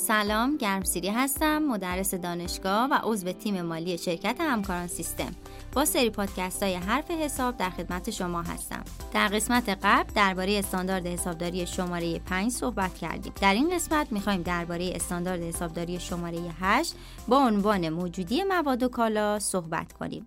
سلام 0.00 0.56
گرمسیری 0.56 1.08
هستم 1.08 1.58
مدرس 1.58 2.14
دانشگاه 2.14 2.88
و 2.90 2.98
عضو 3.02 3.32
تیم 3.32 3.62
مالی 3.62 3.98
شرکت 3.98 4.36
همکاران 4.40 4.86
سیستم. 4.86 5.32
با 5.72 5.84
سری 5.84 6.10
پادکست 6.10 6.62
های 6.62 6.74
حرف 6.74 7.10
حساب 7.10 7.56
در 7.56 7.70
خدمت 7.70 8.10
شما 8.10 8.42
هستم. 8.42 8.84
در 9.12 9.28
قسمت 9.28 9.78
قبل 9.82 10.12
درباره 10.14 10.58
استاندارد 10.58 11.06
حسابداری 11.06 11.66
شماره 11.66 12.18
5 12.18 12.52
صحبت 12.52 12.94
کردیم. 12.94 13.32
در 13.40 13.54
این 13.54 13.74
قسمت 13.74 14.12
می‌خوایم 14.12 14.42
درباره 14.42 14.92
استاندارد 14.94 15.42
حسابداری 15.42 16.00
شماره 16.00 16.38
8 16.60 16.94
با 17.28 17.36
عنوان 17.38 17.88
موجودی 17.88 18.42
مواد 18.42 18.82
و 18.82 18.88
کالا 18.88 19.38
صحبت 19.38 19.92
کنیم. 19.92 20.26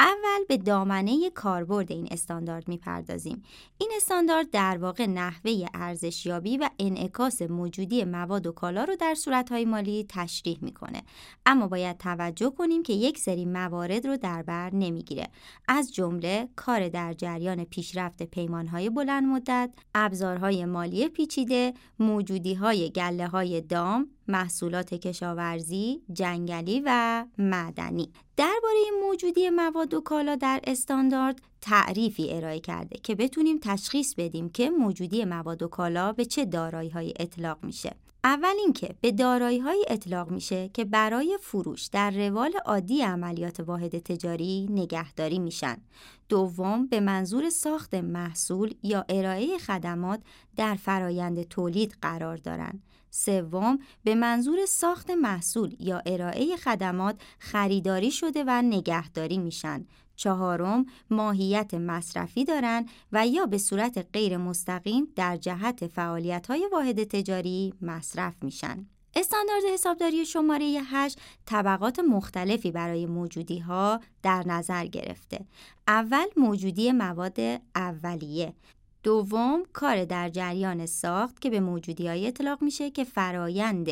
اول 0.00 0.44
به 0.48 0.56
دامنه 0.56 1.30
کاربرد 1.30 1.92
این 1.92 2.08
استاندارد 2.10 2.68
می‌پردازیم. 2.68 3.42
این 3.78 3.90
استاندارد 3.96 4.50
در 4.50 4.78
واقع 4.78 5.06
نحوه 5.06 5.66
ارزشیابی 5.74 6.56
و 6.56 6.70
انعکاس 6.78 7.42
موجودی 7.42 8.04
مواد 8.04 8.46
و 8.46 8.52
کالا 8.52 8.84
رو 8.84 8.96
در 8.96 9.14
صورتهای 9.14 9.64
مالی 9.64 10.06
تشریح 10.08 10.58
می‌کنه. 10.62 11.02
اما 11.46 11.68
باید 11.68 11.98
توجه 11.98 12.50
کنیم 12.50 12.82
که 12.82 12.92
یک 12.92 13.18
سری 13.18 13.44
موارد 13.44 14.06
رو 14.06 14.16
در 14.16 14.42
بر 14.42 14.74
نمی‌گیره. 14.74 15.28
از 15.68 15.94
جمله 15.94 16.48
کار 16.56 16.88
در 16.88 17.12
جریان 17.12 17.64
پیشرفت 17.64 18.22
پیمانهای 18.22 18.90
بلند 18.90 19.24
مدت، 19.24 19.70
ابزارهای 19.94 20.64
مالی 20.64 21.08
پیچیده، 21.08 21.74
موجودی 21.98 22.54
های 22.54 22.90
گله 22.90 23.26
های 23.26 23.60
دام، 23.60 24.08
محصولات 24.30 24.94
کشاورزی، 24.94 26.02
جنگلی 26.12 26.82
و 26.86 27.24
معدنی. 27.38 28.12
درباره 28.36 28.80
موجودی 29.02 29.50
مواد 29.50 29.94
و 29.94 30.00
کالا 30.00 30.36
در 30.36 30.60
استاندارد 30.64 31.42
تعریفی 31.60 32.32
ارائه 32.32 32.60
کرده 32.60 32.98
که 33.02 33.14
بتونیم 33.14 33.58
تشخیص 33.62 34.14
بدیم 34.14 34.48
که 34.48 34.70
موجودی 34.70 35.24
مواد 35.24 35.62
و 35.62 35.68
کالا 35.68 36.12
به 36.12 36.24
چه 36.24 36.44
دارایی 36.44 36.90
های 36.90 37.14
اطلاق 37.20 37.58
میشه. 37.64 37.96
اول 38.24 38.54
اینکه 38.58 38.94
به 39.00 39.12
دارایی 39.12 39.58
های 39.58 39.84
اطلاق 39.88 40.30
میشه 40.30 40.68
که 40.68 40.84
برای 40.84 41.38
فروش 41.42 41.86
در 41.86 42.10
روال 42.10 42.52
عادی 42.64 43.02
عملیات 43.02 43.60
واحد 43.60 43.98
تجاری 43.98 44.66
نگهداری 44.70 45.38
میشن. 45.38 45.76
دوم 46.28 46.86
به 46.86 47.00
منظور 47.00 47.50
ساخت 47.50 47.94
محصول 47.94 48.74
یا 48.82 49.04
ارائه 49.08 49.58
خدمات 49.58 50.20
در 50.56 50.74
فرایند 50.74 51.42
تولید 51.42 51.96
قرار 52.02 52.36
دارند. 52.36 52.82
سوم 53.10 53.78
به 54.04 54.14
منظور 54.14 54.66
ساخت 54.66 55.10
محصول 55.10 55.76
یا 55.78 56.02
ارائه 56.06 56.56
خدمات 56.56 57.20
خریداری 57.38 58.10
شده 58.10 58.44
و 58.46 58.62
نگهداری 58.62 59.38
میشن. 59.38 59.86
چهارم 60.16 60.86
ماهیت 61.10 61.74
مصرفی 61.74 62.44
دارند 62.44 62.88
و 63.12 63.26
یا 63.26 63.46
به 63.46 63.58
صورت 63.58 64.06
غیر 64.12 64.36
مستقیم 64.36 65.08
در 65.16 65.36
جهت 65.36 65.86
فعالیت 65.86 66.46
های 66.46 66.68
واحد 66.72 67.04
تجاری 67.04 67.74
مصرف 67.82 68.34
میشن. 68.42 68.86
استاندارد 69.16 69.62
حسابداری 69.72 70.26
شماره 70.26 70.80
8 70.84 71.18
طبقات 71.46 71.98
مختلفی 71.98 72.70
برای 72.70 73.06
موجودی 73.06 73.58
ها 73.58 74.00
در 74.22 74.42
نظر 74.46 74.86
گرفته. 74.86 75.46
اول 75.88 76.26
موجودی 76.36 76.92
مواد 76.92 77.40
اولیه 77.74 78.54
دوم 79.02 79.62
کار 79.72 80.04
در 80.04 80.28
جریان 80.28 80.86
ساخت 80.86 81.40
که 81.40 81.50
به 81.50 81.60
موجودی 81.60 82.08
های 82.08 82.26
اطلاق 82.26 82.62
میشه 82.62 82.90
که 82.90 83.04
فرایند 83.04 83.88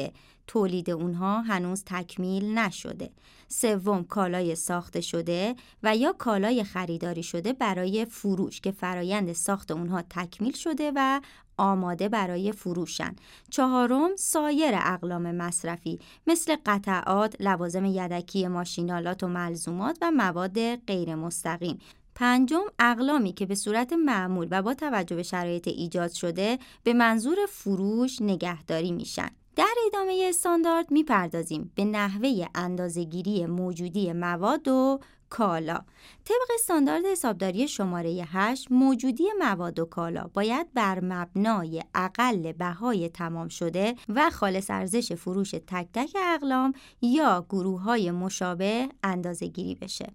تولید 0.46 0.90
اونها 0.90 1.40
هنوز 1.40 1.84
تکمیل 1.86 2.58
نشده. 2.58 3.10
سوم 3.48 4.04
کالای 4.04 4.54
ساخته 4.54 5.00
شده 5.00 5.56
و 5.82 5.96
یا 5.96 6.12
کالای 6.12 6.64
خریداری 6.64 7.22
شده 7.22 7.52
برای 7.52 8.04
فروش 8.04 8.60
که 8.60 8.70
فرایند 8.70 9.32
ساخت 9.32 9.70
اونها 9.70 10.02
تکمیل 10.10 10.52
شده 10.52 10.92
و 10.94 11.20
آماده 11.56 12.08
برای 12.08 12.52
فروشن. 12.52 13.16
چهارم 13.50 14.16
سایر 14.16 14.74
اقلام 14.74 15.34
مصرفی 15.34 15.98
مثل 16.26 16.56
قطعات، 16.66 17.36
لوازم 17.40 17.84
یدکی 17.84 18.48
ماشینالات 18.48 19.22
و 19.22 19.28
ملزومات 19.28 19.98
و 20.02 20.10
مواد 20.10 20.76
غیر 20.76 21.14
مستقیم 21.14 21.78
پنجم 22.18 22.64
اقلامی 22.78 23.32
که 23.32 23.46
به 23.46 23.54
صورت 23.54 23.92
معمول 23.92 24.48
و 24.50 24.62
با 24.62 24.74
توجه 24.74 25.16
به 25.16 25.22
شرایط 25.22 25.68
ایجاد 25.68 26.10
شده 26.10 26.58
به 26.82 26.92
منظور 26.92 27.36
فروش 27.48 28.22
نگهداری 28.22 28.92
میشن. 28.92 29.30
در 29.56 29.74
ادامه 29.86 30.26
استاندارد 30.28 30.90
می‌پردازیم 30.90 31.72
به 31.74 31.84
نحوه 31.84 32.46
اندازهگیری 32.54 33.46
موجودی 33.46 34.12
مواد 34.12 34.68
و 34.68 35.00
کالا 35.30 35.80
طبق 36.24 36.50
استاندارد 36.54 37.04
حسابداری 37.04 37.68
شماره 37.68 38.24
8 38.28 38.72
موجودی 38.72 39.24
مواد 39.38 39.78
و 39.78 39.84
کالا 39.84 40.30
باید 40.34 40.74
بر 40.74 41.00
مبنای 41.04 41.82
اقل 41.94 42.52
بهای 42.52 43.08
تمام 43.08 43.48
شده 43.48 43.94
و 44.08 44.30
خالص 44.30 44.70
ارزش 44.70 45.12
فروش 45.12 45.50
تک 45.50 45.88
تک 45.94 46.16
اقلام 46.34 46.72
یا 47.02 47.46
گروه 47.48 47.80
های 47.82 48.10
مشابه 48.10 48.88
اندازه 49.02 49.46
گیری 49.46 49.74
بشه 49.74 50.12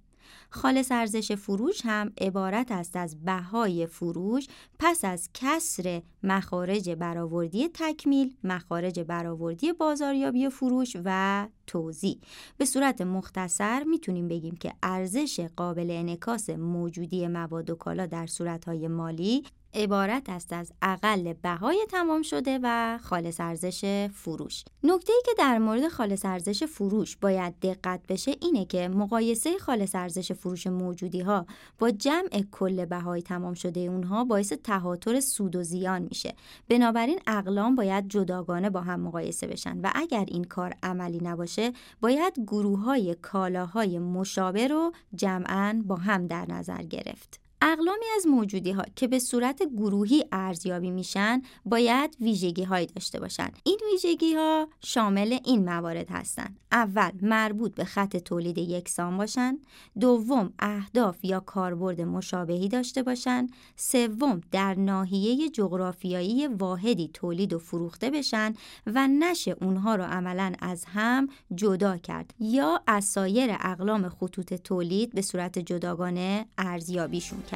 خالص 0.49 0.91
ارزش 0.91 1.31
فروش 1.31 1.81
هم 1.83 2.11
عبارت 2.21 2.71
است 2.71 2.95
از 2.95 3.25
بهای 3.25 3.85
فروش 3.85 4.47
پس 4.79 5.05
از 5.05 5.29
کسر 5.33 6.01
مخارج 6.23 6.89
برآوردی 6.89 7.69
تکمیل، 7.73 8.35
مخارج 8.43 8.99
برآوردی 8.99 9.73
بازاریابی 9.73 10.49
فروش 10.49 10.97
و 11.05 11.47
توزیع. 11.67 12.17
به 12.57 12.65
صورت 12.65 13.01
مختصر 13.01 13.83
می‌تونیم 13.83 14.27
بگیم 14.27 14.55
که 14.55 14.73
ارزش 14.83 15.47
قابل 15.55 15.87
انعکاس 15.91 16.49
موجودی 16.49 17.27
مواد 17.27 17.69
و 17.69 17.75
کالا 17.75 18.05
در 18.05 18.25
صورتهای 18.27 18.87
مالی 18.87 19.43
عبارت 19.73 20.29
است 20.29 20.53
از 20.53 20.71
اقل 20.81 21.33
بهای 21.33 21.85
تمام 21.89 22.21
شده 22.21 22.59
و 22.63 22.99
خالص 23.03 23.39
ارزش 23.39 24.07
فروش. 24.13 24.63
نکته 24.83 25.13
ای 25.13 25.21
که 25.25 25.31
در 25.37 25.57
مورد 25.57 25.87
خالص 25.87 26.25
ارزش 26.25 26.63
فروش 26.63 27.17
باید 27.17 27.59
دقت 27.59 28.01
بشه 28.09 28.35
اینه 28.41 28.65
که 28.65 28.87
مقایسه 28.87 29.57
خالص 29.57 29.95
ارزش 29.95 30.31
فروش 30.31 30.67
موجودی 30.67 31.21
ها 31.21 31.45
با 31.79 31.91
جمع 31.91 32.43
کل 32.51 32.85
بهای 32.85 33.21
تمام 33.21 33.53
شده 33.53 33.79
اونها 33.79 34.23
باعث 34.23 34.53
تهاتر 34.53 35.19
سود 35.19 35.55
و 35.55 35.63
زیان 35.63 36.01
میشه. 36.01 36.33
بنابراین 36.69 37.19
اقلام 37.27 37.75
باید 37.75 38.09
جداگانه 38.09 38.69
با 38.69 38.81
هم 38.81 38.99
مقایسه 38.99 39.47
بشن 39.47 39.79
و 39.81 39.91
اگر 39.95 40.25
این 40.27 40.43
کار 40.43 40.73
عملی 40.83 41.19
نباشه 41.23 41.71
باید 42.01 42.33
گروه 42.47 42.79
های 42.79 43.15
کالاهای 43.21 43.99
مشابه 43.99 44.67
رو 44.67 44.91
جمعا 45.15 45.83
با 45.85 45.95
هم 45.95 46.27
در 46.27 46.45
نظر 46.51 46.83
گرفت. 46.83 47.42
اقلامی 47.65 48.05
از 48.15 48.27
موجودی 48.27 48.71
ها 48.71 48.83
که 48.95 49.07
به 49.07 49.19
صورت 49.19 49.63
گروهی 49.63 50.25
ارزیابی 50.31 50.91
میشن 50.91 51.41
باید 51.65 52.17
ویژگی 52.21 52.63
هایی 52.63 52.85
داشته 52.85 53.19
باشند. 53.19 53.59
این 53.63 53.79
ویژگی 53.91 54.33
ها 54.33 54.67
شامل 54.79 55.39
این 55.45 55.65
موارد 55.65 56.09
هستند. 56.09 56.59
اول 56.71 57.11
مربوط 57.21 57.75
به 57.75 57.83
خط 57.83 58.17
تولید 58.17 58.57
یکسان 58.57 59.17
باشند. 59.17 59.57
دوم 59.99 60.53
اهداف 60.59 61.25
یا 61.25 61.39
کاربرد 61.39 62.01
مشابهی 62.01 62.67
داشته 62.67 63.03
باشند. 63.03 63.49
سوم 63.75 64.41
در 64.51 64.73
ناحیه 64.73 65.49
جغرافیایی 65.49 66.47
واحدی 66.47 67.09
تولید 67.13 67.53
و 67.53 67.59
فروخته 67.59 68.09
بشن 68.11 68.53
و 68.87 69.07
نشه 69.07 69.55
اونها 69.61 69.95
رو 69.95 70.03
عملا 70.03 70.53
از 70.59 70.85
هم 70.85 71.27
جدا 71.55 71.97
کرد 71.97 72.33
یا 72.39 72.81
از 72.87 73.05
سایر 73.05 73.55
اقلام 73.59 74.09
خطوط 74.09 74.53
تولید 74.53 75.13
به 75.13 75.21
صورت 75.21 75.59
جداگانه 75.59 76.45
ارزیابیشون 76.57 77.41
کرد. 77.41 77.52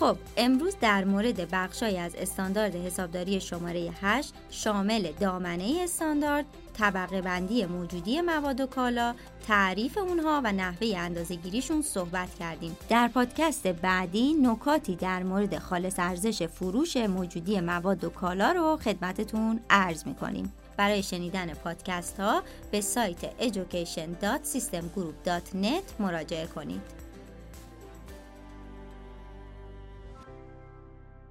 خب 0.00 0.16
امروز 0.36 0.76
در 0.80 1.04
مورد 1.04 1.50
بخشای 1.50 1.98
از 1.98 2.14
استاندارد 2.14 2.76
حسابداری 2.76 3.40
شماره 3.40 3.90
8 4.02 4.34
شامل 4.50 5.12
دامنه 5.20 5.80
استاندارد، 5.82 6.44
طبقه 6.78 7.22
بندی 7.22 7.66
موجودی 7.66 8.20
مواد 8.20 8.60
و 8.60 8.66
کالا، 8.66 9.14
تعریف 9.46 9.98
اونها 9.98 10.40
و 10.44 10.52
نحوه 10.52 10.94
اندازه 10.96 11.34
گیریشون 11.34 11.82
صحبت 11.82 12.34
کردیم. 12.34 12.76
در 12.88 13.08
پادکست 13.08 13.66
بعدی 13.66 14.34
نکاتی 14.34 14.96
در 14.96 15.22
مورد 15.22 15.58
خالص 15.58 15.94
ارزش 15.98 16.42
فروش 16.42 16.96
موجودی 16.96 17.60
مواد 17.60 18.04
و 18.04 18.10
کالا 18.10 18.52
رو 18.52 18.76
خدمتتون 18.76 19.60
عرض 19.70 20.06
می‌کنیم. 20.06 20.52
برای 20.76 21.02
شنیدن 21.02 21.54
پادکست 21.54 22.20
ها 22.20 22.42
به 22.70 22.80
سایت 22.80 23.40
education.systemgroup.net 23.40 26.00
مراجعه 26.00 26.46
کنید. 26.46 26.80